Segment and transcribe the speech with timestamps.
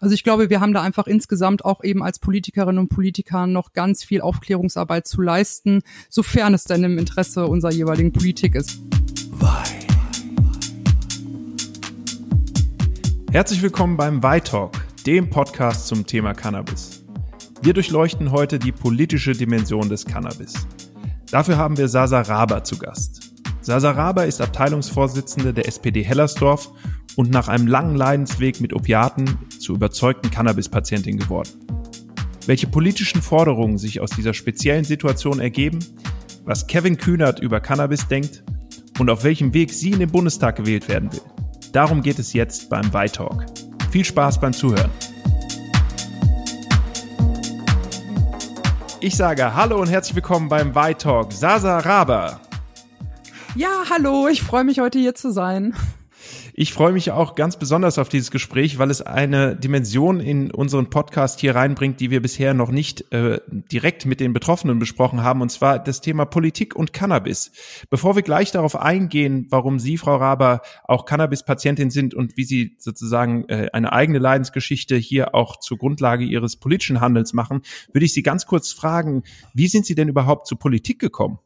[0.00, 3.72] Also ich glaube, wir haben da einfach insgesamt auch eben als Politikerinnen und Politiker noch
[3.72, 8.78] ganz viel Aufklärungsarbeit zu leisten, sofern es denn im Interesse unserer jeweiligen Politik ist.
[13.32, 14.72] Herzlich willkommen beim Y-Talk,
[15.04, 17.04] dem Podcast zum Thema Cannabis.
[17.60, 20.54] Wir durchleuchten heute die politische Dimension des Cannabis.
[21.30, 23.32] Dafür haben wir Sasa Raber zu Gast.
[23.60, 26.70] Sasa Raber ist Abteilungsvorsitzende der SPD Hellersdorf
[27.16, 31.48] und nach einem langen Leidensweg mit Opiaten zu überzeugten Cannabis-Patientin geworden.
[32.46, 35.80] Welche politischen Forderungen sich aus dieser speziellen Situation ergeben,
[36.44, 38.44] was Kevin Kühnert über Cannabis denkt
[39.00, 41.22] und auf welchem Weg sie in den Bundestag gewählt werden will.
[41.72, 43.46] Darum geht es jetzt beim Y-Talk.
[43.90, 44.90] Viel Spaß beim Zuhören.
[49.00, 51.32] Ich sage Hallo und herzlich willkommen beim Y-Talk.
[51.32, 52.40] Sasa Raber.
[53.54, 55.74] Ja, hallo, ich freue mich heute hier zu sein.
[56.58, 60.88] Ich freue mich auch ganz besonders auf dieses Gespräch, weil es eine Dimension in unseren
[60.88, 65.42] Podcast hier reinbringt, die wir bisher noch nicht äh, direkt mit den Betroffenen besprochen haben,
[65.42, 67.52] und zwar das Thema Politik und Cannabis.
[67.90, 72.74] Bevor wir gleich darauf eingehen, warum Sie, Frau Raber, auch Cannabis-Patientin sind und wie Sie
[72.78, 77.60] sozusagen äh, eine eigene Leidensgeschichte hier auch zur Grundlage Ihres politischen Handels machen,
[77.92, 81.38] würde ich Sie ganz kurz fragen, wie sind Sie denn überhaupt zur Politik gekommen?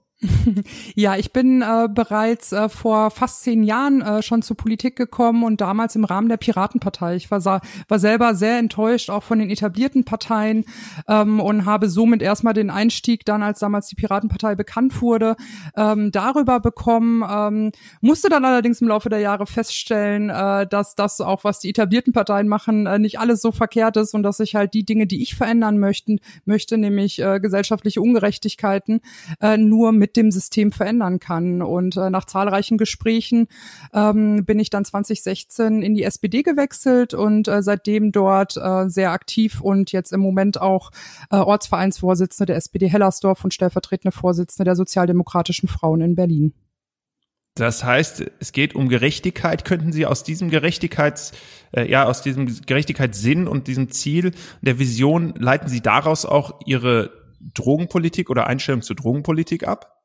[0.95, 5.45] Ja, ich bin äh, bereits äh, vor fast zehn Jahren äh, schon zur Politik gekommen
[5.45, 7.17] und damals im Rahmen der Piratenpartei.
[7.17, 7.41] Ich war,
[7.89, 10.65] war selber sehr enttäuscht auch von den etablierten Parteien
[11.09, 15.37] ähm, und habe somit erstmal den Einstieg dann, als damals die Piratenpartei bekannt wurde,
[15.77, 17.25] ähm, darüber bekommen.
[17.29, 21.71] Ähm, musste dann allerdings im Laufe der Jahre feststellen, äh, dass das auch, was die
[21.71, 25.07] etablierten Parteien machen, äh, nicht alles so verkehrt ist und dass ich halt die Dinge,
[25.07, 29.01] die ich verändern möchten, möchte, nämlich äh, gesellschaftliche Ungerechtigkeiten,
[29.41, 31.63] äh, nur mit mit dem System verändern kann.
[31.63, 33.47] Und äh, nach zahlreichen Gesprächen
[33.95, 39.13] ähm, bin ich dann 2016 in die SPD gewechselt und äh, seitdem dort äh, sehr
[39.13, 40.91] aktiv und jetzt im Moment auch
[41.31, 46.55] äh, Ortsvereinsvorsitzende der SPD Hellersdorf und stellvertretende Vorsitzende der Sozialdemokratischen Frauen in Berlin.
[47.55, 49.65] Das heißt, es geht um Gerechtigkeit.
[49.65, 51.33] Könnten Sie aus diesem Gerechtigkeits,
[51.73, 57.11] äh, ja, aus diesem Gerechtigkeitssinn und diesem Ziel der Vision leiten Sie daraus auch Ihre
[57.55, 60.00] Drogenpolitik oder Einstellung zur Drogenpolitik ab?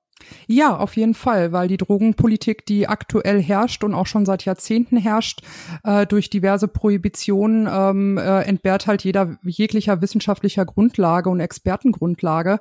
[0.47, 4.97] Ja, auf jeden Fall, weil die Drogenpolitik, die aktuell herrscht und auch schon seit Jahrzehnten
[4.97, 5.41] herrscht,
[5.83, 12.59] äh, durch diverse Prohibitionen ähm, äh, entbehrt halt jeder jeglicher wissenschaftlicher Grundlage und Expertengrundlage.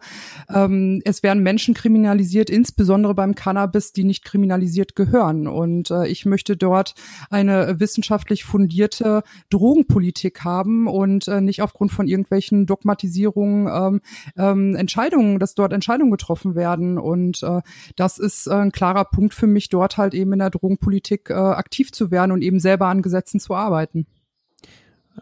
[0.53, 5.47] Ähm, es werden Menschen kriminalisiert, insbesondere beim Cannabis, die nicht kriminalisiert gehören.
[5.47, 6.94] Und äh, ich möchte dort
[7.31, 14.00] eine wissenschaftlich fundierte Drogenpolitik haben und äh, nicht aufgrund von irgendwelchen Dogmatisierungen ähm,
[14.37, 17.60] ähm, Entscheidungen, dass dort Entscheidungen getroffen werden und äh,
[17.97, 21.34] das ist äh, ein klarer Punkt für mich, dort halt eben in der Drogenpolitik äh,
[21.34, 24.06] aktiv zu werden und eben selber an Gesetzen zu arbeiten.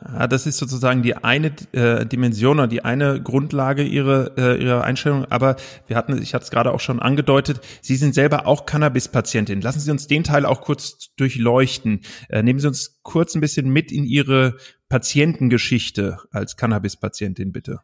[0.01, 4.85] Ja, das ist sozusagen die eine äh, Dimension oder die eine Grundlage ihrer, äh, ihrer
[4.85, 5.27] Einstellung.
[5.27, 5.57] Aber
[5.87, 9.61] wir hatten, ich hatte es gerade auch schon angedeutet, Sie sind selber auch Cannabis-Patientin.
[9.61, 12.01] Lassen Sie uns den Teil auch kurz durchleuchten.
[12.31, 14.57] Äh, nehmen Sie uns kurz ein bisschen mit in Ihre
[14.89, 17.81] Patientengeschichte als Cannabis-Patientin, bitte.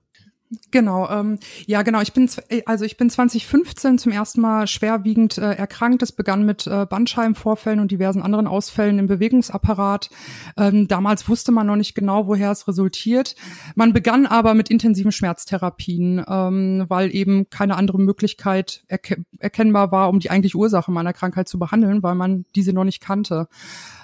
[0.70, 2.00] Genau, ähm, ja genau.
[2.00, 6.03] Ich bin äh, also ich bin 2015 zum ersten Mal schwerwiegend äh, erkrankt.
[6.03, 10.08] Es begann mit äh, Bandscheibenvorfällen und diversen anderen Ausfällen im Bewegungsapparat.
[10.56, 13.37] Ähm, damals wusste man noch nicht genau, woher es resultiert.
[13.75, 20.08] Man begann aber mit intensiven Schmerztherapien, ähm, weil eben keine andere Möglichkeit erke erkennbar war,
[20.08, 23.48] um die eigentliche Ursache meiner Krankheit zu behandeln, weil man diese noch nicht kannte.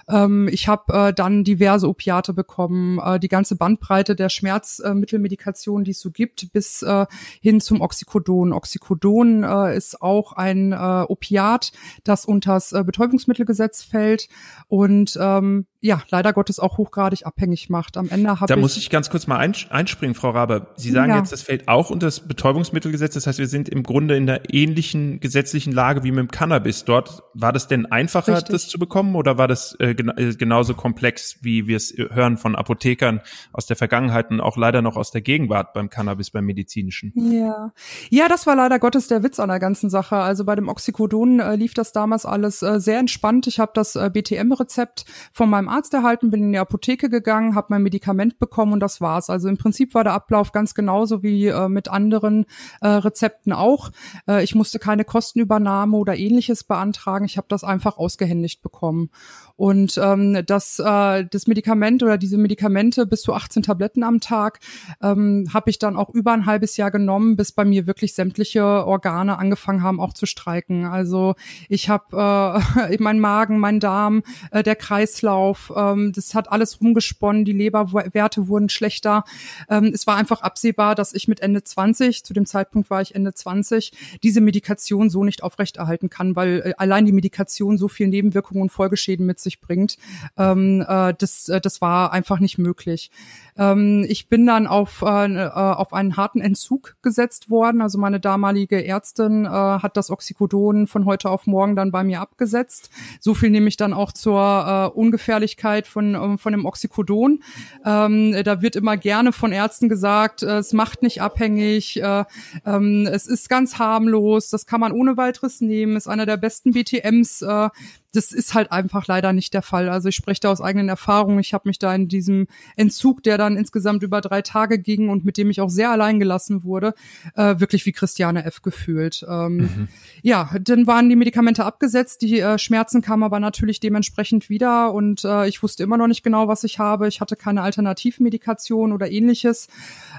[0.08, 5.92] Ähm, ich habe äh, dann diverse Opiate bekommen, äh, die ganze Bandbreite der Schmerzmittelmedikation, die
[5.92, 7.06] es so gibt, bis äh,
[7.40, 8.52] hin zum Oxycodon.
[8.52, 11.72] Oxycodon äh, ist auch ein äh, Opiat,
[12.04, 14.28] das unters äh, Betäubungsmittelgesetz fällt
[14.68, 17.98] und ähm, ja, leider Gottes auch hochgradig abhängig macht.
[17.98, 20.68] Am Ende habe Da muss ich ganz kurz mal einspringen, Frau Rabe.
[20.76, 21.18] Sie sagen ja.
[21.18, 23.12] jetzt, das fällt auch unter das Betäubungsmittelgesetz.
[23.12, 26.86] Das heißt, wir sind im Grunde in der ähnlichen gesetzlichen Lage wie mit dem Cannabis.
[26.86, 28.52] Dort war das denn einfacher, Richtig.
[28.52, 32.56] das zu bekommen oder war das äh, äh genauso komplex, wie wir es hören von
[32.56, 33.20] Apothekern
[33.52, 37.12] aus der Vergangenheit und auch leider noch aus der Gegenwart beim Cannabis, beim medizinischen?
[37.14, 37.74] Ja,
[38.08, 40.16] ja, das war leider Gottes der Witz an der ganzen Sache.
[40.16, 43.46] Also bei dem Oxycodon äh, lief das damals alles äh, sehr entspannt.
[43.48, 47.68] Ich habe das äh, BTM-Rezept von meinem Arzt erhalten, bin in die Apotheke gegangen, habe
[47.70, 49.30] mein Medikament bekommen und das war's.
[49.30, 52.46] Also im Prinzip war der Ablauf ganz genauso wie äh, mit anderen
[52.80, 53.90] äh, Rezepten auch.
[54.28, 57.24] Äh, ich musste keine Kostenübernahme oder ähnliches beantragen.
[57.24, 59.10] Ich habe das einfach ausgehändigt bekommen.
[59.56, 64.58] Und ähm, das, äh, das Medikament oder diese Medikamente bis zu 18 Tabletten am Tag
[65.00, 68.64] ähm, habe ich dann auch über ein halbes Jahr genommen, bis bei mir wirklich sämtliche
[68.64, 70.86] Organe angefangen haben auch zu streiken.
[70.86, 71.34] Also
[71.68, 77.44] ich habe äh, mein Magen, mein Darm, äh, der Kreislauf, Ähm, das hat alles rumgesponnen,
[77.44, 79.24] die Leberwerte wurden schlechter.
[79.68, 83.14] Ähm, es war einfach absehbar, dass ich mit Ende 20, zu dem Zeitpunkt war ich
[83.14, 88.08] Ende 20, diese Medikation so nicht aufrechterhalten kann, weil äh, allein die Medikation so viel
[88.08, 89.96] Nebenwirkungen und Folgeschäden mit sich bringt.
[90.36, 93.10] Ähm, äh, das, äh, das war einfach nicht möglich.
[93.56, 97.80] Ähm, ich bin dann auf, äh, äh, auf einen harten Entzug gesetzt worden.
[97.80, 102.20] Also meine damalige Ärztin äh, hat das Oxycodon von heute auf morgen dann bei mir
[102.20, 102.90] abgesetzt.
[103.20, 104.98] So viel nehme ich dann auch zur äh,
[105.44, 107.42] Ungefährlichkeit von, äh, von dem Oxycodon.
[107.84, 112.24] Ähm, da wird immer gerne von Ärzten gesagt, äh, es macht nicht abhängig, äh,
[112.64, 116.72] ähm, es ist ganz harmlos, das kann man ohne weiteres nehmen, ist einer der besten
[116.72, 117.68] BTMs, äh,
[118.14, 119.88] das ist halt einfach leider nicht der Fall.
[119.88, 121.38] Also ich spreche da aus eigenen Erfahrungen.
[121.40, 122.46] Ich habe mich da in diesem
[122.76, 126.20] Entzug, der dann insgesamt über drei Tage ging und mit dem ich auch sehr allein
[126.20, 126.94] gelassen wurde,
[127.34, 128.62] äh, wirklich wie Christiane F.
[128.62, 129.24] gefühlt.
[129.28, 129.88] Ähm, mhm.
[130.22, 135.24] Ja, dann waren die Medikamente abgesetzt, die äh, Schmerzen kamen aber natürlich dementsprechend wieder und
[135.24, 137.08] äh, ich wusste immer noch nicht genau, was ich habe.
[137.08, 139.68] Ich hatte keine Alternativmedikation oder ähnliches.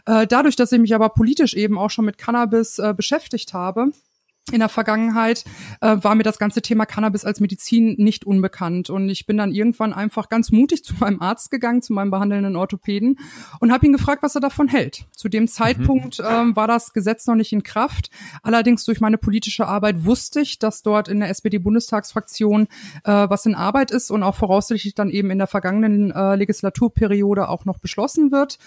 [0.05, 3.91] Äh, dadurch, dass ich mich aber politisch eben auch schon mit Cannabis äh, beschäftigt habe,
[4.51, 5.43] in der Vergangenheit
[5.81, 9.51] äh, war mir das ganze Thema Cannabis als Medizin nicht unbekannt und ich bin dann
[9.51, 13.17] irgendwann einfach ganz mutig zu meinem Arzt gegangen, zu meinem behandelnden Orthopäden
[13.59, 15.05] und habe ihn gefragt, was er davon hält.
[15.13, 16.25] Zu dem Zeitpunkt mhm.
[16.29, 18.11] ähm, war das Gesetz noch nicht in Kraft.
[18.43, 22.67] Allerdings durch meine politische Arbeit wusste ich, dass dort in der SPD-Bundestagsfraktion
[23.03, 27.49] äh, was in Arbeit ist und auch voraussichtlich dann eben in der vergangenen äh, Legislaturperiode
[27.49, 28.59] auch noch beschlossen wird.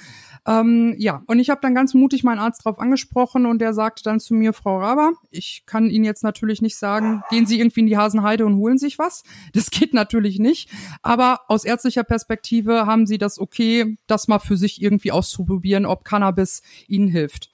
[0.47, 4.03] Ähm, ja, und ich habe dann ganz mutig meinen Arzt drauf angesprochen und der sagte
[4.03, 7.81] dann zu mir, Frau Raber, ich kann Ihnen jetzt natürlich nicht sagen, gehen Sie irgendwie
[7.81, 9.23] in die Hasenheide und holen sich was.
[9.53, 10.71] Das geht natürlich nicht.
[11.03, 16.05] Aber aus ärztlicher Perspektive haben Sie das okay, das mal für sich irgendwie auszuprobieren, ob
[16.05, 17.51] Cannabis Ihnen hilft.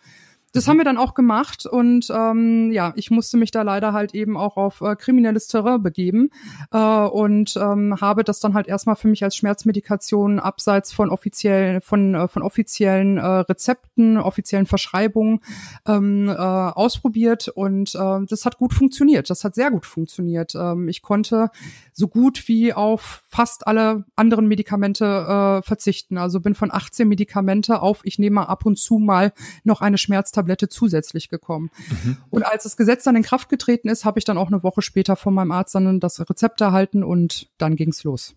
[0.54, 4.14] Das haben wir dann auch gemacht und ähm, ja, ich musste mich da leider halt
[4.14, 6.30] eben auch auf äh, kriminelles Terrain begeben
[6.70, 11.80] äh, und ähm, habe das dann halt erstmal für mich als Schmerzmedikation abseits von offiziellen
[11.80, 15.40] von äh, von offiziellen äh, Rezepten, offiziellen Verschreibungen
[15.88, 19.30] ähm, äh, ausprobiert und äh, das hat gut funktioniert.
[19.30, 20.54] Das hat sehr gut funktioniert.
[20.54, 21.50] Ähm, ich konnte
[21.92, 26.16] so gut wie auf fast alle anderen Medikamente äh, verzichten.
[26.16, 29.32] Also bin von 18 Medikamente auf, ich nehme ab und zu mal
[29.64, 31.70] noch eine Schmerztablette Tablette zusätzlich gekommen.
[32.04, 32.18] Mhm.
[32.30, 34.82] Und als das Gesetz dann in Kraft getreten ist, habe ich dann auch eine Woche
[34.82, 38.34] später von meinem Arzt dann das Rezept erhalten und dann ging's los.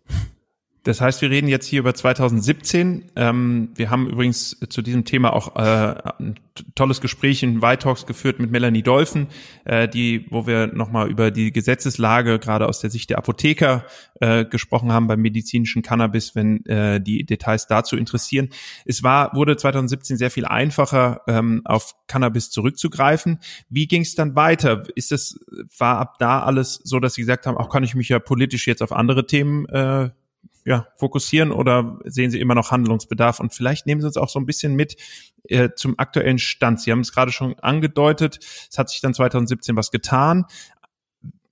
[0.87, 3.11] Das heißt, wir reden jetzt hier über 2017.
[3.17, 6.39] Ähm, wir haben übrigens zu diesem Thema auch äh, ein
[6.75, 9.27] tolles Gespräch in White Talks geführt mit Melanie Dolphin,
[9.65, 13.83] äh, die, wo wir nochmal über die Gesetzeslage gerade aus der Sicht der Apotheker
[14.21, 18.47] äh, gesprochen haben beim medizinischen Cannabis, wenn äh, die Details dazu interessieren.
[18.85, 23.39] Es war, wurde 2017 sehr viel einfacher, ähm, auf Cannabis zurückzugreifen.
[23.69, 24.83] Wie ging es dann weiter?
[24.95, 25.37] Ist es,
[25.77, 28.67] war ab da alles so, dass Sie gesagt haben, auch kann ich mich ja politisch
[28.67, 30.11] jetzt auf andere Themen äh,
[30.67, 33.39] ja, fokussieren oder sehen Sie immer noch Handlungsbedarf?
[33.39, 34.97] Und vielleicht nehmen Sie uns auch so ein bisschen mit
[35.43, 36.81] äh, zum aktuellen Stand.
[36.81, 40.45] Sie haben es gerade schon angedeutet, es hat sich dann 2017 was getan.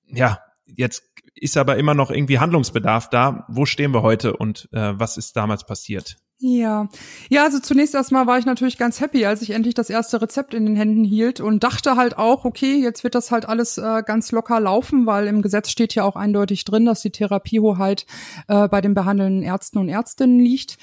[0.07, 1.03] Ja, jetzt
[1.33, 3.45] ist aber immer noch irgendwie Handlungsbedarf da.
[3.47, 6.17] Wo stehen wir heute und äh, was ist damals passiert?
[6.37, 6.89] Ja,
[7.29, 10.53] ja, also zunächst erstmal war ich natürlich ganz happy, als ich endlich das erste Rezept
[10.53, 14.03] in den Händen hielt und dachte halt auch, okay, jetzt wird das halt alles äh,
[14.05, 18.05] ganz locker laufen, weil im Gesetz steht ja auch eindeutig drin, dass die Therapiehoheit
[18.49, 20.77] äh, bei den behandelnden Ärzten und Ärztinnen liegt.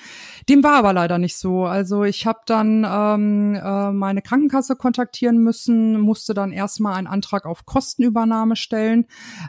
[0.49, 1.65] Dem war aber leider nicht so.
[1.65, 7.44] Also ich habe dann ähm, äh, meine Krankenkasse kontaktieren müssen, musste dann erstmal einen Antrag
[7.44, 9.05] auf Kostenübernahme stellen,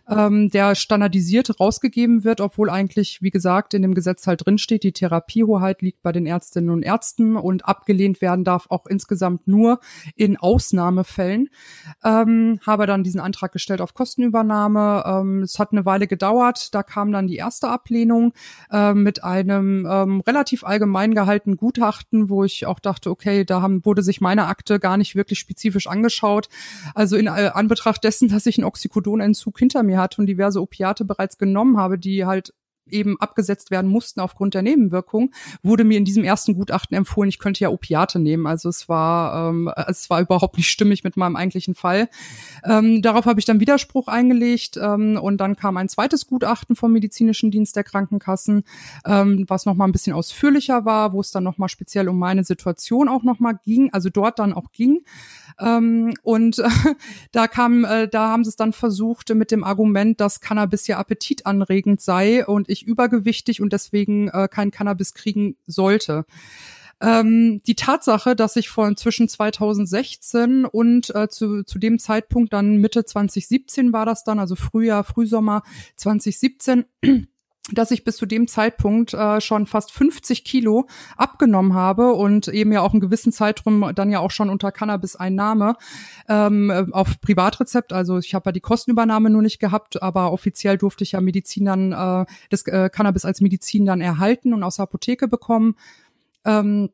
[0.10, 4.83] ähm, der standardisiert rausgegeben wird, obwohl eigentlich, wie gesagt, in dem Gesetz halt drin steht,
[4.83, 9.79] die Therapiehoheit liegt bei den Ärztinnen und Ärzten und abgelehnt werden darf auch insgesamt nur
[10.15, 11.50] in Ausnahmefällen.
[12.03, 15.03] Ähm, habe dann diesen Antrag gestellt auf Kostenübernahme.
[15.05, 16.73] Ähm, es hat eine Weile gedauert.
[16.73, 18.33] Da kam dann die erste Ablehnung
[18.71, 23.85] äh, mit einem ähm, relativ allgemein gehaltenen Gutachten, wo ich auch dachte, okay, da haben,
[23.85, 26.50] wurde sich meine Akte gar nicht wirklich spezifisch angeschaut.
[26.95, 31.05] Also in äh, Anbetracht dessen, dass ich einen Oxycodonentzug hinter mir hatte und diverse Opiate
[31.05, 32.53] bereits genommen habe, die halt
[32.89, 37.39] eben abgesetzt werden mussten aufgrund der Nebenwirkung, wurde mir in diesem ersten Gutachten empfohlen, ich
[37.39, 38.47] könnte ja Opiate nehmen.
[38.47, 42.09] Also es war, ähm, es war überhaupt nicht stimmig mit meinem eigentlichen Fall.
[42.63, 46.91] Ähm, darauf habe ich dann Widerspruch eingelegt ähm, und dann kam ein zweites Gutachten vom
[46.91, 48.63] medizinischen Dienst der Krankenkassen,
[49.05, 52.17] ähm, was noch mal ein bisschen ausführlicher war, wo es dann noch mal speziell um
[52.17, 55.01] meine Situation auch noch mal ging, also dort dann auch ging.
[55.59, 56.69] Ähm, und äh,
[57.31, 60.97] da kam, äh, da haben sie es dann versucht mit dem Argument, dass Cannabis ja
[60.97, 66.25] appetitanregend sei und ich übergewichtig und deswegen äh, kein Cannabis kriegen sollte.
[67.01, 72.77] Ähm, die Tatsache, dass ich von zwischen 2016 und äh, zu, zu dem Zeitpunkt dann
[72.77, 75.63] Mitte 2017 war das dann, also Frühjahr, Frühsommer
[75.97, 76.85] 2017,
[77.72, 82.74] dass ich bis zu dem Zeitpunkt äh, schon fast 50 Kilo abgenommen habe und eben
[82.74, 85.75] ja auch einen gewissen Zeitraum dann ja auch schon unter Cannabis-Einnahme
[86.27, 87.93] ähm, äh, auf Privatrezept.
[87.93, 91.65] Also ich habe ja die Kostenübernahme nur nicht gehabt, aber offiziell durfte ich ja Medizin
[91.65, 95.75] dann äh, das äh, Cannabis als Medizin dann erhalten und aus der Apotheke bekommen.
[96.43, 96.89] Ähm,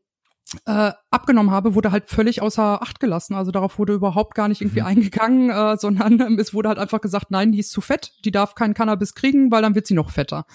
[0.65, 3.36] äh, abgenommen habe, wurde halt völlig außer Acht gelassen.
[3.36, 4.88] Also darauf wurde überhaupt gar nicht irgendwie mhm.
[4.88, 8.32] eingegangen, äh, sondern ähm, es wurde halt einfach gesagt, nein, die ist zu fett, die
[8.32, 10.46] darf keinen Cannabis kriegen, weil dann wird sie noch fetter.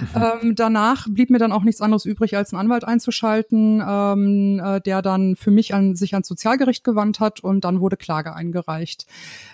[0.00, 0.22] Mhm.
[0.42, 4.80] Ähm, danach blieb mir dann auch nichts anderes übrig, als einen Anwalt einzuschalten, ähm, äh,
[4.80, 9.06] der dann für mich an sich ans Sozialgericht gewandt hat und dann wurde Klage eingereicht.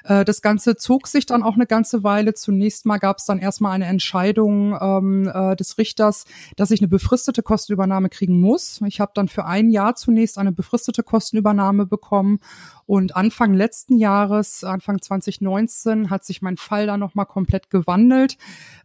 [0.04, 2.35] Äh, das Ganze zog sich dann auch eine ganze Weile.
[2.35, 6.25] Zunächst mal gab es dann erstmal eine Entscheidung ähm, äh, des Richters,
[6.57, 8.80] dass ich eine befristete Kostenübernahme kriegen muss.
[8.87, 12.40] Ich habe dann für ein Jahr zunächst eine befristete Kostenübernahme bekommen
[12.88, 18.38] und Anfang letzten Jahres, Anfang 2019, hat sich mein Fall dann nochmal komplett gewandelt,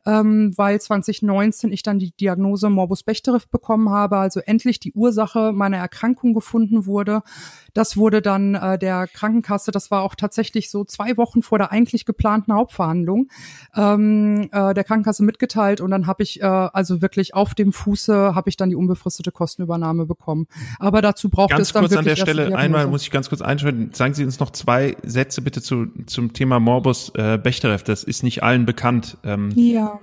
[0.05, 5.53] ähm, weil 2019 ich dann die Diagnose Morbus Bechterew bekommen habe, also endlich die Ursache
[5.53, 7.21] meiner Erkrankung gefunden wurde.
[7.73, 11.71] Das wurde dann äh, der Krankenkasse, das war auch tatsächlich so zwei Wochen vor der
[11.71, 13.29] eigentlich geplanten Hauptverhandlung,
[13.73, 18.35] ähm, äh, der Krankenkasse mitgeteilt und dann habe ich äh, also wirklich auf dem Fuße
[18.35, 20.47] habe ich dann die unbefristete Kostenübernahme bekommen.
[20.77, 23.41] Aber dazu braucht ganz es dann kurz an der Stelle einmal muss ich ganz kurz
[23.41, 27.83] einschalten sagen Sie uns noch zwei Sätze bitte zu, zum Thema Morbus äh, Bechterew.
[27.85, 29.17] Das ist nicht allen bekannt.
[29.23, 29.99] Ähm, ja.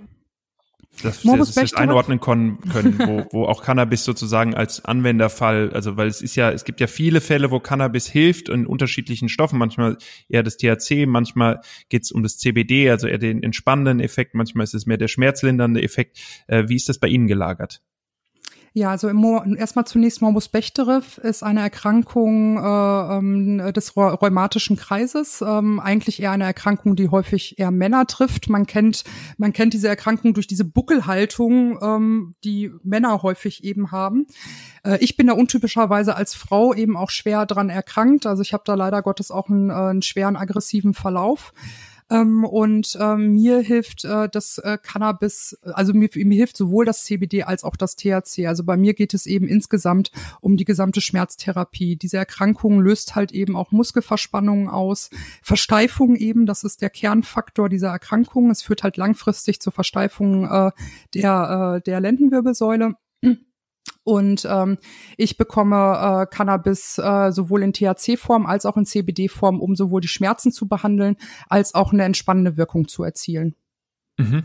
[1.02, 5.97] Dass wir das jetzt einordnen können, können wo, wo auch Cannabis sozusagen als Anwenderfall, also
[5.97, 9.59] weil es ist ja, es gibt ja viele Fälle, wo Cannabis hilft in unterschiedlichen Stoffen,
[9.59, 9.97] manchmal
[10.28, 14.64] eher das THC, manchmal geht es um das CBD, also eher den entspannenden Effekt, manchmal
[14.64, 16.18] ist es mehr der schmerzlindernde Effekt.
[16.49, 17.80] Äh, wie ist das bei Ihnen gelagert?
[18.73, 25.81] Ja, also erstmal zunächst Morbus Bechterew ist eine Erkrankung äh, ähm, des rheumatischen Kreises, ähm,
[25.81, 28.49] eigentlich eher eine Erkrankung, die häufig eher Männer trifft.
[28.49, 29.03] Man kennt,
[29.39, 34.29] man kennt diese Erkrankung durch diese Buckelhaltung, ähm, die Männer häufig eben haben.
[34.85, 38.25] Äh, ich bin da untypischerweise als Frau eben auch schwer dran erkrankt.
[38.25, 41.53] Also ich habe da leider Gottes auch einen, äh, einen schweren aggressiven Verlauf.
[42.11, 47.05] Ähm, und ähm, mir hilft äh, das äh, Cannabis, also mir, mir hilft sowohl das
[47.05, 48.47] CBD als auch das THC.
[48.47, 51.97] Also bei mir geht es eben insgesamt um die gesamte Schmerztherapie.
[51.97, 55.11] Diese Erkrankung löst halt eben auch Muskelverspannungen aus,
[55.43, 58.50] Versteifung eben, das ist der Kernfaktor dieser Erkrankung.
[58.50, 60.73] Es führt halt langfristig zur Versteifung äh,
[61.14, 62.97] der, äh, der Lendenwirbelsäule.
[64.02, 64.78] Und ähm,
[65.16, 65.76] ich bekomme
[66.22, 70.68] äh, Cannabis äh, sowohl in THC-Form als auch in CBD-Form, um sowohl die Schmerzen zu
[70.68, 71.16] behandeln,
[71.49, 73.54] als auch eine entspannende Wirkung zu erzielen.
[74.18, 74.44] Mhm.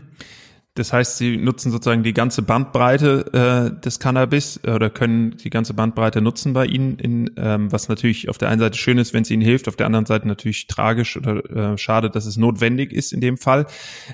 [0.76, 5.48] Das heißt, sie nutzen sozusagen die ganze Bandbreite äh, des Cannabis äh, oder können die
[5.48, 9.14] ganze Bandbreite nutzen bei Ihnen, in, ähm, was natürlich auf der einen Seite schön ist,
[9.14, 12.36] wenn es Ihnen hilft, auf der anderen Seite natürlich tragisch oder äh, schade, dass es
[12.36, 13.66] notwendig ist in dem Fall.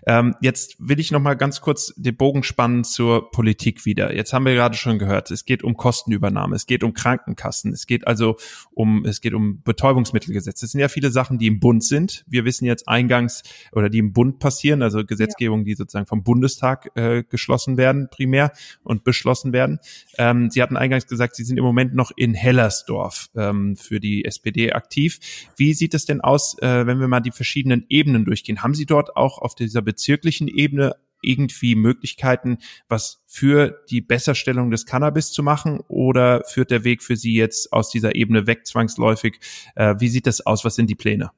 [0.06, 4.14] Ähm, jetzt will ich noch mal ganz kurz den Bogen spannen zur Politik wieder.
[4.14, 7.88] Jetzt haben wir gerade schon gehört, es geht um Kostenübernahme, es geht um Krankenkassen, es
[7.88, 8.36] geht also
[8.70, 10.64] um es geht um Betäubungsmittelgesetze.
[10.64, 12.24] Das sind ja viele Sachen, die im Bund sind.
[12.28, 13.42] Wir wissen jetzt eingangs
[13.72, 18.08] oder die im Bund passieren, also Gesetzgebung, die sozusagen vom Bundes Bundestag äh, geschlossen werden,
[18.10, 19.78] primär und beschlossen werden.
[20.18, 24.24] Ähm, Sie hatten eingangs gesagt, Sie sind im Moment noch in Hellersdorf ähm, für die
[24.24, 25.18] SPD aktiv.
[25.56, 28.62] Wie sieht es denn aus, äh, wenn wir mal die verschiedenen Ebenen durchgehen?
[28.62, 30.94] Haben Sie dort auch auf dieser bezirklichen Ebene
[31.24, 37.16] irgendwie Möglichkeiten, was für die Besserstellung des Cannabis zu machen oder führt der Weg für
[37.16, 39.38] Sie jetzt aus dieser Ebene weg zwangsläufig?
[39.76, 40.64] Äh, wie sieht das aus?
[40.64, 41.30] Was sind die Pläne?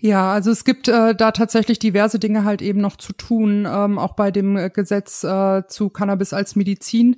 [0.00, 3.98] Ja, also es gibt äh, da tatsächlich diverse Dinge halt eben noch zu tun, ähm,
[3.98, 7.16] auch bei dem äh, Gesetz äh, zu Cannabis als Medizin.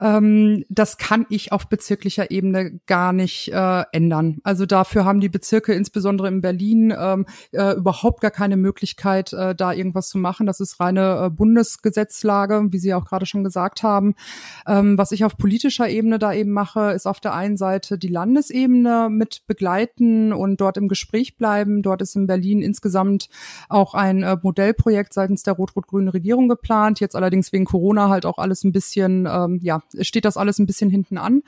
[0.00, 4.38] Ähm, das kann ich auf bezirklicher Ebene gar nicht äh, ändern.
[4.44, 9.56] Also dafür haben die Bezirke, insbesondere in Berlin, ähm, äh, überhaupt gar keine Möglichkeit, äh,
[9.56, 10.46] da irgendwas zu machen.
[10.46, 14.14] Das ist reine äh, Bundesgesetzlage, wie Sie auch gerade schon gesagt haben.
[14.68, 18.06] Ähm, was ich auf politischer Ebene da eben mache, ist auf der einen Seite die
[18.06, 21.82] Landesebene mit begleiten und dort im Gespräch bleiben.
[21.82, 23.28] Dort ist in Berlin insgesamt
[23.68, 27.00] auch ein äh, Modellprojekt seitens der rot-rot-grünen Regierung geplant.
[27.00, 30.66] Jetzt allerdings wegen Corona halt auch alles ein bisschen, ähm, ja, steht das alles ein
[30.66, 31.42] bisschen hinten an.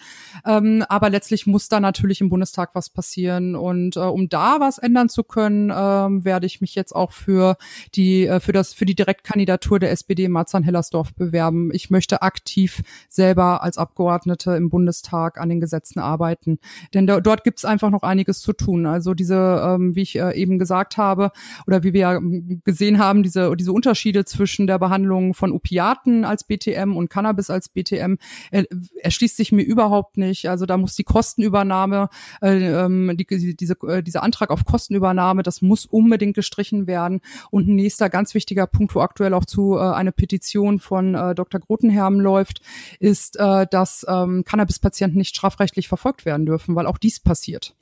[0.47, 3.55] Ähm, aber letztlich muss da natürlich im Bundestag was passieren.
[3.55, 7.57] Und äh, um da was ändern zu können, ähm, werde ich mich jetzt auch für
[7.95, 11.71] die, äh, für das, für die Direktkandidatur der SPD Marzahn-Hellersdorf bewerben.
[11.73, 16.59] Ich möchte aktiv selber als Abgeordnete im Bundestag an den Gesetzen arbeiten.
[16.95, 18.87] Denn da, dort gibt es einfach noch einiges zu tun.
[18.87, 21.33] Also diese, ähm, wie ich äh, eben gesagt habe
[21.67, 22.21] oder wie wir ja
[22.65, 27.69] gesehen haben, diese, diese Unterschiede zwischen der Behandlung von Opiaten als BTM und Cannabis als
[27.69, 28.17] BTM
[28.51, 28.65] er,
[29.03, 30.49] erschließt sich mir überhaupt nicht.
[30.49, 32.09] Also da muss die Kostenübernahme,
[32.41, 37.21] äh, ähm, die, diese, äh, dieser Antrag auf Kostenübernahme, das muss unbedingt gestrichen werden.
[37.51, 41.35] Und ein nächster ganz wichtiger Punkt, wo aktuell auch zu äh, eine Petition von äh,
[41.35, 41.61] Dr.
[41.61, 42.61] Grotenherm läuft,
[43.01, 47.75] ist, äh, dass ähm, Cannabispatienten nicht strafrechtlich verfolgt werden dürfen, weil auch dies passiert.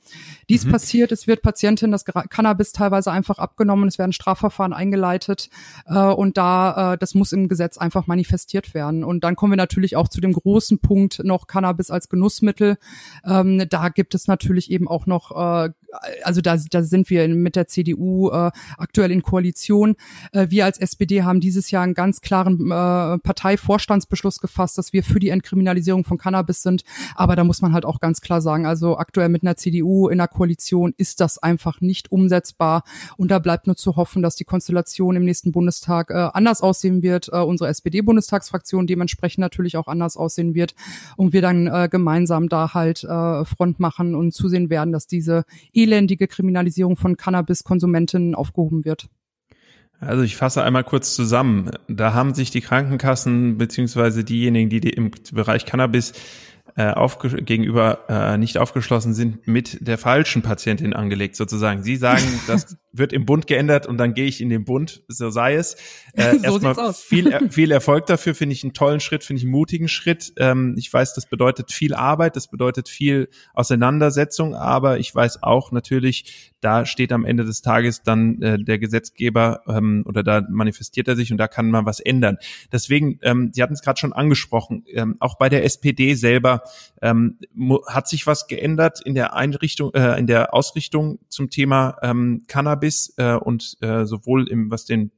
[0.49, 0.71] Dies mhm.
[0.71, 5.49] passiert, es wird Patientinnen das Cannabis teilweise einfach abgenommen, es werden Strafverfahren eingeleitet
[5.85, 9.03] äh, und da, äh, das muss im Gesetz einfach manifestiert werden.
[9.03, 12.77] Und dann kommen wir natürlich auch zu dem großen Punkt noch Cannabis als Genussmittel.
[13.25, 15.71] Ähm, da gibt es natürlich eben auch noch äh,
[16.23, 19.95] also da, da sind wir mit der CDU äh, aktuell in Koalition.
[20.31, 25.03] Äh, wir als SPD haben dieses Jahr einen ganz klaren äh, Parteivorstandsbeschluss gefasst, dass wir
[25.03, 26.83] für die Entkriminalisierung von Cannabis sind.
[27.15, 30.17] Aber da muss man halt auch ganz klar sagen, also aktuell mit einer CDU in
[30.17, 32.83] der Koalition ist das einfach nicht umsetzbar.
[33.17, 37.03] Und da bleibt nur zu hoffen, dass die Konstellation im nächsten Bundestag äh, anders aussehen
[37.03, 40.75] wird, äh, unsere SPD-Bundestagsfraktion dementsprechend natürlich auch anders aussehen wird
[41.17, 45.43] und wir dann äh, gemeinsam da halt äh, Front machen und zusehen werden, dass diese
[45.83, 49.07] elendige Kriminalisierung von Cannabiskonsumentinnen aufgehoben wird.
[49.99, 51.69] Also ich fasse einmal kurz zusammen.
[51.87, 56.13] Da haben sich die Krankenkassen beziehungsweise diejenigen, die im Bereich Cannabis
[56.75, 56.93] äh,
[57.43, 61.83] gegenüber äh, nicht aufgeschlossen sind, mit der falschen Patientin angelegt sozusagen.
[61.83, 65.29] Sie sagen, das wird im Bund geändert und dann gehe ich in den Bund, so
[65.29, 65.77] sei es.
[66.13, 69.51] Äh, so erstmal viel, viel Erfolg dafür, finde ich einen tollen Schritt, finde ich einen
[69.51, 70.33] mutigen Schritt.
[70.37, 75.71] Ähm, ich weiß, das bedeutet viel Arbeit, das bedeutet viel Auseinandersetzung, aber ich weiß auch
[75.71, 81.07] natürlich, da steht am Ende des Tages dann äh, der Gesetzgeber ähm, oder da manifestiert
[81.07, 82.37] er sich und da kann man was ändern.
[82.73, 86.63] Deswegen, ähm, Sie hatten es gerade schon angesprochen, ähm, auch bei der SPD selber
[87.01, 87.37] ähm,
[87.87, 92.80] hat sich was geändert in der Einrichtung, äh, in der Ausrichtung zum Thema ähm, Cannabis
[93.17, 95.11] äh, und äh, sowohl im, was den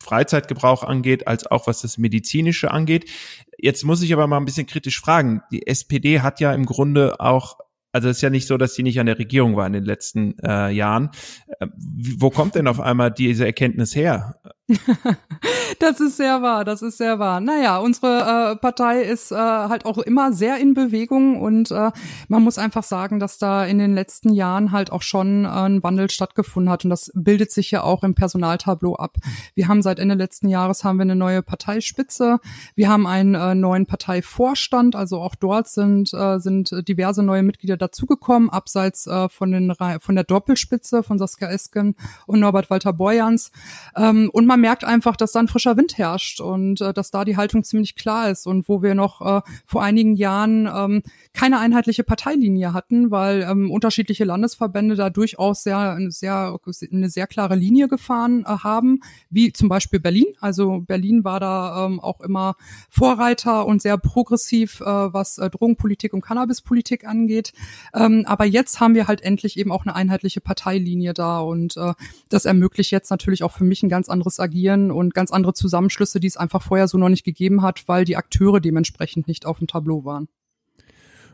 [0.00, 3.10] Freizeitgebrauch angeht, als auch was das Medizinische angeht.
[3.58, 5.42] Jetzt muss ich aber mal ein bisschen kritisch fragen.
[5.50, 7.58] Die SPD hat ja im Grunde auch
[7.90, 9.84] also es ist ja nicht so, dass die nicht an der Regierung war in den
[9.84, 11.10] letzten äh, Jahren.
[11.58, 14.40] Äh, wo kommt denn auf einmal diese Erkenntnis her?
[15.78, 17.40] das ist sehr wahr, das ist sehr wahr.
[17.40, 21.90] Naja, unsere äh, Partei ist äh, halt auch immer sehr in Bewegung und äh,
[22.28, 25.82] man muss einfach sagen, dass da in den letzten Jahren halt auch schon äh, ein
[25.82, 29.16] Wandel stattgefunden hat und das bildet sich ja auch im Personaltableau ab.
[29.54, 32.38] Wir haben seit Ende letzten Jahres haben wir eine neue Parteispitze,
[32.74, 37.78] wir haben einen äh, neuen Parteivorstand, also auch dort sind äh, sind diverse neue Mitglieder
[37.78, 43.50] dazugekommen, abseits äh, von den von der Doppelspitze von Saskia Esken und Norbert Walter Borjans
[43.96, 47.12] ähm, und man man merkt einfach, dass da ein frischer Wind herrscht und äh, dass
[47.12, 51.02] da die Haltung ziemlich klar ist und wo wir noch äh, vor einigen Jahren ähm,
[51.32, 56.58] keine einheitliche Parteilinie hatten, weil ähm, unterschiedliche Landesverbände da durchaus sehr, sehr,
[56.92, 60.26] eine sehr klare Linie gefahren äh, haben, wie zum Beispiel Berlin.
[60.40, 62.56] Also Berlin war da ähm, auch immer
[62.90, 67.52] Vorreiter und sehr progressiv, äh, was äh, Drogenpolitik und Cannabispolitik angeht.
[67.94, 71.94] Ähm, aber jetzt haben wir halt endlich eben auch eine einheitliche Parteilinie da und äh,
[72.28, 76.20] das ermöglicht jetzt natürlich auch für mich ein ganz anderes agieren und ganz andere Zusammenschlüsse,
[76.20, 79.58] die es einfach vorher so noch nicht gegeben hat, weil die Akteure dementsprechend nicht auf
[79.58, 80.28] dem Tableau waren.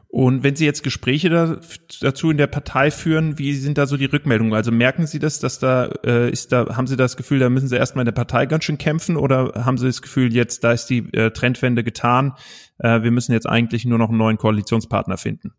[0.09, 1.59] Und wenn Sie jetzt Gespräche da,
[2.01, 4.55] dazu in der Partei führen, wie sind da so die Rückmeldungen?
[4.55, 7.67] Also merken Sie das, dass da äh, ist da haben Sie das Gefühl, da müssen
[7.67, 10.71] Sie erstmal in der Partei ganz schön kämpfen oder haben Sie das Gefühl, jetzt da
[10.71, 12.35] ist die äh, Trendwende getan,
[12.79, 15.53] äh, wir müssen jetzt eigentlich nur noch einen neuen Koalitionspartner finden?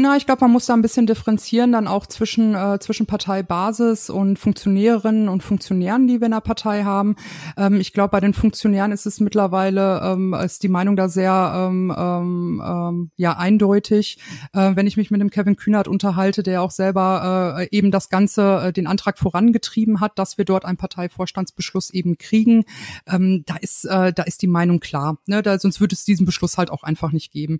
[0.00, 4.10] Na, ich glaube, man muss da ein bisschen differenzieren dann auch zwischen äh, zwischen Parteibasis
[4.10, 7.16] und Funktionärinnen und Funktionären, die wir in der Partei haben.
[7.56, 11.52] Ähm, ich glaube, bei den Funktionären ist es mittlerweile ähm, ist die Meinung da sehr
[11.52, 14.20] ähm, ähm, ähm, ja eindeutig.
[14.52, 18.08] Äh, wenn ich mich mit dem Kevin Kühnert unterhalte, der auch selber äh, eben das
[18.08, 22.66] Ganze, äh, den Antrag vorangetrieben hat, dass wir dort einen Parteivorstandsbeschluss eben kriegen,
[23.08, 25.18] ähm, da ist äh, da ist die Meinung klar.
[25.26, 25.42] Ne?
[25.42, 27.58] Da, sonst würde es diesen Beschluss halt auch einfach nicht geben.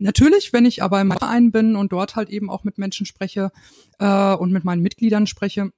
[0.00, 3.50] Natürlich, wenn ich aber im Verein bin und dort halt eben auch mit Menschen spreche
[3.98, 5.70] äh, und mit meinen Mitgliedern spreche,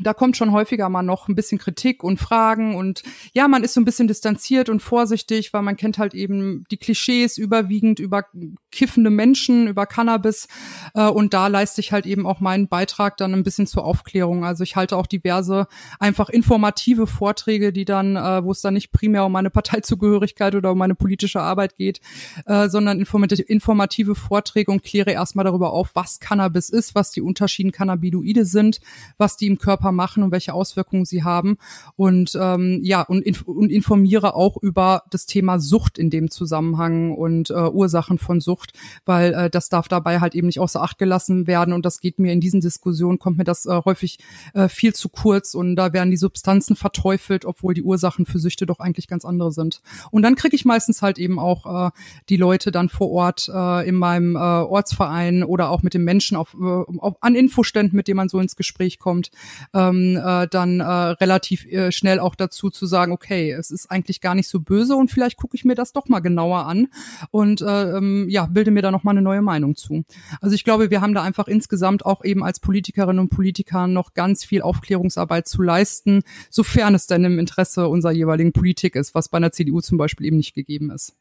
[0.00, 3.74] da kommt schon häufiger mal noch ein bisschen Kritik und Fragen und ja, man ist
[3.74, 8.24] so ein bisschen distanziert und vorsichtig, weil man kennt halt eben die Klischees überwiegend über
[8.70, 10.48] kiffende Menschen, über Cannabis
[10.94, 14.44] äh, und da leiste ich halt eben auch meinen Beitrag dann ein bisschen zur Aufklärung.
[14.44, 15.66] Also ich halte auch diverse
[15.98, 20.72] einfach informative Vorträge, die dann, äh, wo es dann nicht primär um meine Parteizugehörigkeit oder
[20.72, 22.00] um meine politische Arbeit geht,
[22.44, 27.72] äh, sondern informative Vorträge und kläre erstmal darüber auf, was Cannabis ist, was die Unterschieden
[27.72, 28.80] Cannabinoide sind,
[29.18, 31.58] was die im Körper Körper machen und welche Auswirkungen sie haben.
[31.96, 37.50] Und ähm, ja, und, und informiere auch über das Thema Sucht in dem Zusammenhang und
[37.50, 38.72] äh, Ursachen von Sucht,
[39.04, 41.72] weil äh, das darf dabei halt eben nicht außer Acht gelassen werden.
[41.72, 44.18] Und das geht mir in diesen Diskussionen, kommt mir das äh, häufig
[44.54, 48.66] äh, viel zu kurz und da werden die Substanzen verteufelt, obwohl die Ursachen für Süchte
[48.66, 49.80] doch eigentlich ganz andere sind.
[50.10, 51.90] Und dann kriege ich meistens halt eben auch äh,
[52.28, 56.36] die Leute dann vor Ort äh, in meinem äh, Ortsverein oder auch mit den Menschen
[56.36, 59.30] auf, äh, auf, an Infoständen, mit denen man so ins Gespräch kommt,
[59.76, 64.20] ähm, äh, dann äh, relativ äh, schnell auch dazu zu sagen, okay, es ist eigentlich
[64.20, 66.88] gar nicht so böse und vielleicht gucke ich mir das doch mal genauer an
[67.30, 70.04] und äh, ähm, ja, bilde mir da noch mal eine neue Meinung zu.
[70.40, 74.14] Also ich glaube, wir haben da einfach insgesamt auch eben als Politikerinnen und Politiker noch
[74.14, 79.28] ganz viel Aufklärungsarbeit zu leisten, sofern es denn im Interesse unserer jeweiligen Politik ist, was
[79.28, 81.14] bei einer CDU zum Beispiel eben nicht gegeben ist.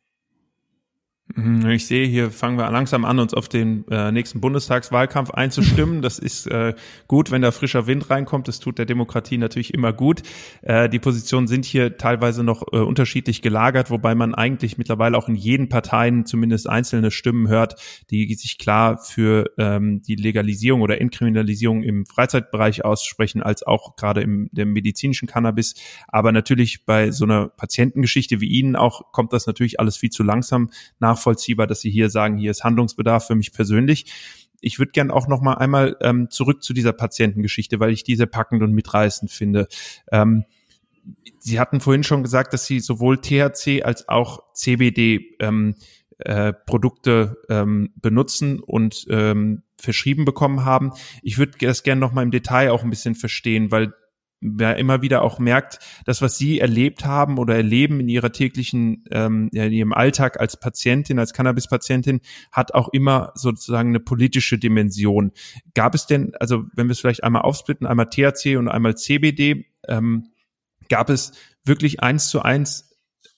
[1.34, 6.04] Mhm, ich sehe, hier fangen wir langsam an, uns auf den äh, nächsten Bundestagswahlkampf einzustimmen.
[6.04, 6.76] Das ist äh,
[7.08, 8.48] gut, wenn da frischer Wind reinkommt.
[8.48, 10.22] Das tut der Demokratie natürlich immer gut.
[10.62, 15.28] Äh, die Positionen sind hier teilweise noch äh, unterschiedlich gelagert, wobei man eigentlich mittlerweile auch
[15.28, 17.76] in jeden Parteien zumindest einzelne Stimmen hört,
[18.12, 24.22] die sich klar für ähm, die Legalisierung oder Entkriminalisierung im Freizeitbereich aussprechen, als auch gerade
[24.22, 25.74] im dem medizinischen Cannabis.
[26.08, 30.22] Aber natürlich bei so einer Patientengeschichte wie Ihnen auch kommt das natürlich alles viel zu
[30.22, 34.12] langsam nach nachvollziehbar, dass Sie hier sagen, hier ist Handlungsbedarf für mich persönlich.
[34.62, 38.28] Ich würde gern auch noch mal einmal ähm, zurück zu dieser Patientengeschichte, weil ich diese
[38.28, 39.68] packend und mitreißend finde.
[40.12, 40.46] Ähm,
[41.40, 45.76] Sie hatten vorhin schon gesagt, dass Sie sowohl THC als auch CBD ähm,
[46.18, 50.94] äh, Produkte ähm, benutzen und ähm, verschrieben bekommen haben.
[51.22, 53.94] Ich würde das gerne noch mal im Detail auch ein bisschen verstehen, weil
[54.60, 59.04] ja immer wieder auch merkt, das, was Sie erlebt haben oder erleben in Ihrer täglichen,
[59.12, 65.32] ähm, in Ihrem Alltag als Patientin, als Cannabis-Patientin, hat auch immer sozusagen eine politische Dimension.
[65.74, 69.66] Gab es denn, also wenn wir es vielleicht einmal aufsplitten, einmal THC und einmal CBD,
[69.88, 70.28] ähm,
[70.90, 72.92] gab es wirklich eins zu eins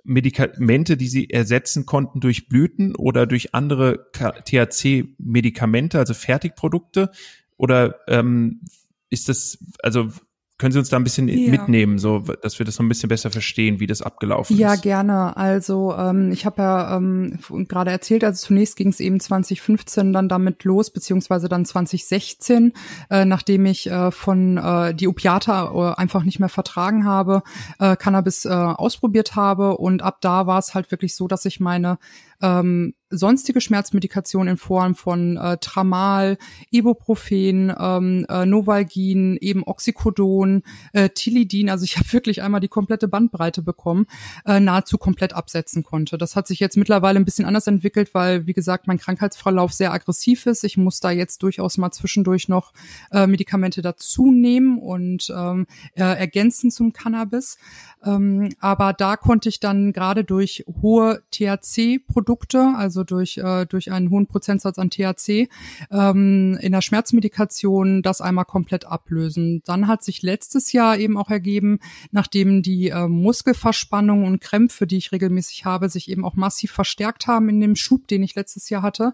[0.03, 7.11] Medikamente, die sie ersetzen konnten durch Blüten oder durch andere THC-Medikamente, also Fertigprodukte?
[7.57, 8.61] Oder ähm,
[9.09, 10.09] ist das, also
[10.57, 11.51] können Sie uns da ein bisschen ja.
[11.51, 14.83] mitnehmen, so dass wir das noch ein bisschen besser verstehen, wie das abgelaufen ja, ist?
[14.83, 15.37] Ja, gerne.
[15.37, 20.27] Also ähm, ich habe ja ähm, gerade erzählt, also zunächst ging es eben 2015 dann
[20.27, 22.73] damit los, beziehungsweise dann 2016,
[23.11, 27.43] äh, nachdem ich äh, von äh, die Opiate äh, einfach nicht mehr vertragen habe,
[27.79, 31.59] äh, Cannabis äh, ausprobiert habe und ab da war es halt wirklich so, dass ich
[31.59, 31.99] meine
[32.41, 36.38] ähm, sonstige Schmerzmedikation in Form von äh, Tramal,
[36.71, 43.08] Ibuprofen, ähm, äh, Novalgin, eben Oxycodon, äh, Tilidin, also ich habe wirklich einmal die komplette
[43.08, 44.08] Bandbreite bekommen,
[44.45, 46.17] äh, nahezu komplett absetzen konnte.
[46.17, 49.93] Das hat sich jetzt mittlerweile ein bisschen anders entwickelt, weil, wie gesagt, mein Krankheitsverlauf sehr
[49.93, 50.63] aggressiv ist.
[50.63, 52.73] Ich muss da jetzt durchaus mal zwischendurch noch
[53.12, 57.58] äh, Medikamente dazu nehmen und ähm, äh, ergänzen zum Cannabis.
[58.04, 62.26] Ähm, aber da konnte ich dann gerade durch hohe THC-Produkte,
[62.77, 65.49] also durch, äh, durch einen hohen Prozentsatz an THC,
[65.91, 69.61] ähm, in der Schmerzmedikation das einmal komplett ablösen.
[69.65, 71.79] Dann hat sich letztes Jahr eben auch ergeben,
[72.11, 77.27] nachdem die äh, Muskelverspannungen und Krämpfe, die ich regelmäßig habe, sich eben auch massiv verstärkt
[77.27, 79.13] haben in dem Schub, den ich letztes Jahr hatte.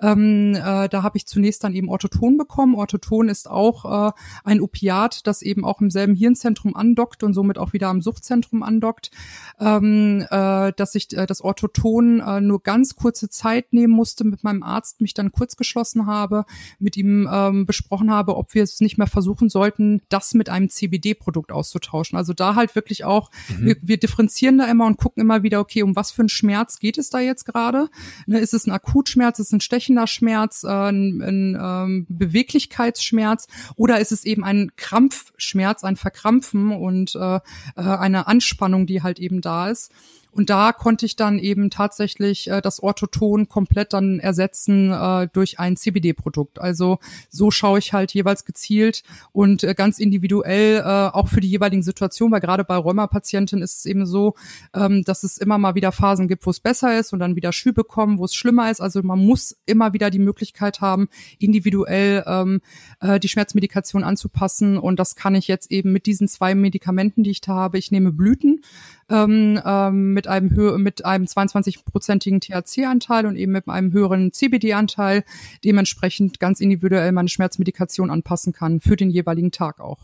[0.00, 2.74] Ähm, äh, da habe ich zunächst dann eben Orthoton bekommen.
[2.74, 4.12] Orthoton ist auch äh,
[4.44, 8.20] ein Opiat, das eben auch im selben Hirnzentrum andockt und somit auch wieder am Sucht
[8.20, 9.10] Suchtzentrum andockt,
[9.58, 14.44] ähm, äh, dass ich äh, das Orthoton äh, nur ganz kurze Zeit nehmen musste, mit
[14.44, 16.44] meinem Arzt mich dann kurz geschlossen habe,
[16.78, 20.68] mit ihm ähm, besprochen habe, ob wir es nicht mehr versuchen sollten, das mit einem
[20.68, 22.16] CBD-Produkt auszutauschen.
[22.18, 23.66] Also da halt wirklich auch, mhm.
[23.66, 26.78] wir, wir differenzieren da immer und gucken immer wieder, okay, um was für einen Schmerz
[26.78, 27.88] geht es da jetzt gerade?
[28.26, 33.46] Ne, ist es ein Akutschmerz, ist es ein stechender Schmerz, äh, ein, ein ähm, Beweglichkeitsschmerz
[33.76, 37.40] oder ist es eben ein Krampfschmerz, ein Verkrampfen und äh, äh
[37.76, 39.92] ein eine Anspannung, die halt eben da ist.
[40.32, 45.58] Und da konnte ich dann eben tatsächlich äh, das Orthoton komplett dann ersetzen äh, durch
[45.58, 46.60] ein CBD-Produkt.
[46.60, 51.50] Also so schaue ich halt jeweils gezielt und äh, ganz individuell äh, auch für die
[51.50, 54.34] jeweiligen Situationen, weil gerade bei Rheumapatienten ist es eben so,
[54.74, 57.52] ähm, dass es immer mal wieder Phasen gibt, wo es besser ist und dann wieder
[57.52, 58.80] Schübe kommen, wo es schlimmer ist.
[58.80, 62.60] Also man muss immer wieder die Möglichkeit haben, individuell ähm,
[63.00, 64.78] äh, die Schmerzmedikation anzupassen.
[64.78, 67.78] Und das kann ich jetzt eben mit diesen zwei Medikamenten, die ich da habe.
[67.78, 68.62] Ich nehme Blüten
[69.10, 75.24] ähm, ähm, mit einem Hö mit einem 22-prozentigen THC-Anteil und eben mit einem höheren CBD-Anteil
[75.64, 79.98] dementsprechend ganz individuell meine Schmerzmedikation anpassen kann für den jeweiligen Tag auch.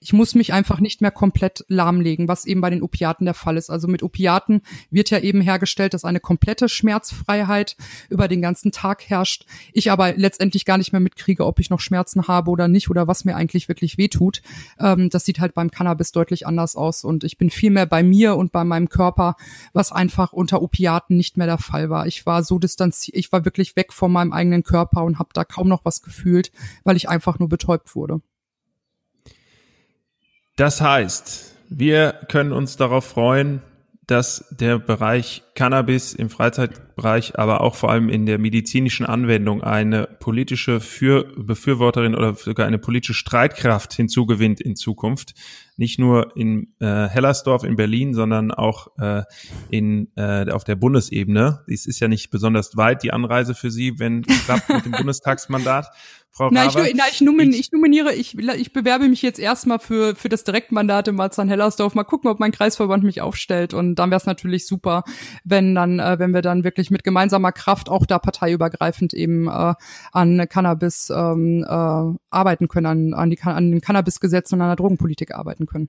[0.00, 3.56] Ich muss mich einfach nicht mehr komplett lahmlegen, was eben bei den Opiaten der Fall
[3.56, 3.68] ist.
[3.68, 7.76] Also mit Opiaten wird ja eben hergestellt, dass eine komplette Schmerzfreiheit
[8.08, 9.44] über den ganzen Tag herrscht.
[9.72, 13.08] Ich aber letztendlich gar nicht mehr mitkriege, ob ich noch Schmerzen habe oder nicht oder
[13.08, 14.40] was mir eigentlich wirklich wehtut.
[14.78, 18.04] Ähm, das sieht halt beim Cannabis deutlich anders aus und ich bin viel mehr bei
[18.04, 19.34] mir und bei meinem Körper,
[19.72, 22.06] was einfach unter Opiaten nicht mehr der Fall war.
[22.06, 25.44] Ich war so distanziert, ich war wirklich weg von meinem eigenen Körper und habe da
[25.44, 26.52] kaum noch was gefühlt,
[26.84, 28.20] weil ich einfach nur betäubt wurde.
[30.58, 33.62] Das heißt, wir können uns darauf freuen,
[34.08, 40.08] dass der Bereich Cannabis im Freizeitbereich, aber auch vor allem in der medizinischen Anwendung eine
[40.18, 45.34] politische Für Befürworterin oder sogar eine politische Streitkraft hinzugewinnt in Zukunft.
[45.76, 49.22] Nicht nur in äh, Hellersdorf in Berlin, sondern auch äh,
[49.70, 51.60] in, äh, auf der Bundesebene.
[51.68, 54.92] Es ist ja nicht besonders weit die Anreise für Sie, wenn es klappt mit dem
[54.98, 55.86] Bundestagsmandat.
[56.30, 59.78] Frau na, ich, na, ich, nomin, ich, ich nominiere, ich, ich bewerbe mich jetzt erstmal
[59.78, 61.94] für, für das Direktmandat in Marzahn-Hellersdorf.
[61.94, 63.74] Mal gucken, ob mein Kreisverband mich aufstellt.
[63.74, 65.04] Und dann wäre es natürlich super,
[65.44, 69.74] wenn dann, äh, wenn wir dann wirklich mit gemeinsamer Kraft auch da parteiübergreifend eben äh,
[70.12, 74.76] an Cannabis ähm, äh, arbeiten können, an, an, die, an den Cannabisgesetz und an der
[74.76, 75.88] Drogenpolitik arbeiten können.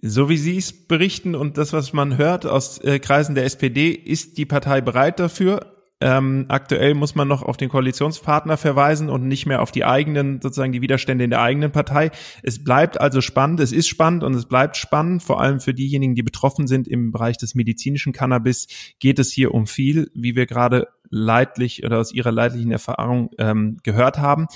[0.00, 3.90] So wie Sie es berichten und das, was man hört aus äh, Kreisen der SPD,
[3.90, 5.77] ist die Partei bereit dafür.
[6.00, 10.40] Ähm, aktuell muss man noch auf den Koalitionspartner verweisen und nicht mehr auf die eigenen,
[10.40, 12.10] sozusagen die Widerstände in der eigenen Partei.
[12.42, 16.14] Es bleibt also spannend, es ist spannend und es bleibt spannend, vor allem für diejenigen,
[16.14, 18.68] die betroffen sind im Bereich des medizinischen Cannabis,
[19.00, 23.78] geht es hier um viel, wie wir gerade leidlich oder aus Ihrer leidlichen Erfahrung ähm,
[23.82, 24.46] gehört haben.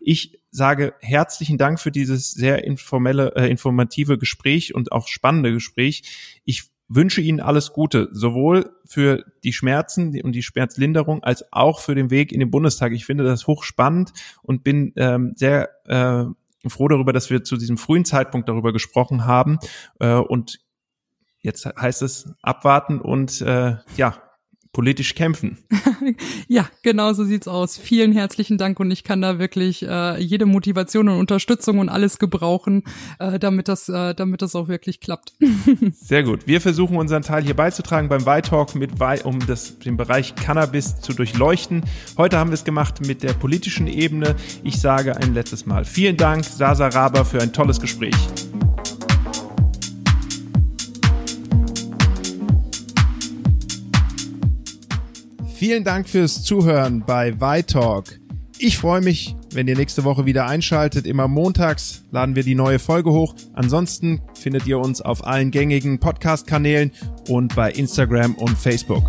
[0.00, 6.02] Ich sage herzlichen Dank für dieses sehr informelle, äh, informative Gespräch und auch spannende Gespräch.
[6.44, 11.94] Ich wünsche Ihnen alles Gute, sowohl für die Schmerzen und die Schmerzlinderung als auch für
[11.94, 12.92] den Weg in den Bundestag.
[12.92, 16.24] Ich finde das hochspannend und bin ähm, sehr äh,
[16.68, 19.58] froh darüber, dass wir zu diesem frühen Zeitpunkt darüber gesprochen haben.
[19.98, 20.60] Äh, und
[21.40, 24.22] jetzt heißt es abwarten und äh, ja,
[24.72, 25.58] politisch kämpfen.
[26.48, 27.76] ja, genau so sieht's aus.
[27.76, 32.18] Vielen herzlichen Dank und ich kann da wirklich äh, jede Motivation und Unterstützung und alles
[32.18, 32.82] gebrauchen,
[33.18, 35.34] äh, damit das, äh, damit das auch wirklich klappt.
[35.92, 36.46] Sehr gut.
[36.46, 38.92] Wir versuchen unseren Teil hier beizutragen beim Weitalk mit
[39.24, 41.82] um das, den Bereich Cannabis zu durchleuchten.
[42.16, 44.36] Heute haben wir es gemacht mit der politischen Ebene.
[44.62, 48.14] Ich sage ein letztes Mal vielen Dank, Sasa Raber, für ein tolles Gespräch.
[55.62, 58.18] Vielen Dank fürs Zuhören bei Vitalk.
[58.58, 61.06] Ich freue mich, wenn ihr nächste Woche wieder einschaltet.
[61.06, 63.36] Immer montags laden wir die neue Folge hoch.
[63.52, 66.90] Ansonsten findet ihr uns auf allen gängigen Podcast-Kanälen
[67.28, 69.04] und bei Instagram und Facebook.